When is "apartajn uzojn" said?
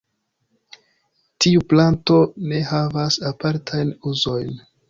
3.33-4.61